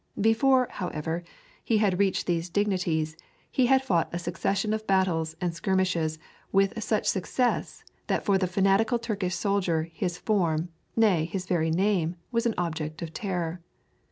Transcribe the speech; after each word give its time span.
Before, 0.19 0.67
however, 0.71 1.23
he 1.63 1.77
had 1.77 1.99
reached 1.99 2.25
these 2.25 2.49
dignities 2.49 3.15
he 3.51 3.67
had 3.67 3.83
fought 3.83 4.09
a 4.11 4.17
succession 4.17 4.73
of 4.73 4.87
battles 4.87 5.35
and 5.39 5.53
skirmishes 5.53 6.17
with 6.51 6.83
such 6.83 7.05
success 7.05 7.83
that 8.07 8.25
for 8.25 8.39
the 8.39 8.47
fanatical 8.47 8.97
Turkish 8.97 9.35
soldiery 9.35 9.91
his 9.93 10.17
form, 10.17 10.69
nay, 10.95 11.25
his 11.25 11.45
very 11.45 11.69
name 11.69 12.15
was 12.31 12.47
an 12.47 12.55
object 12.57 13.03
of 13.03 13.13
terror. 13.13 13.61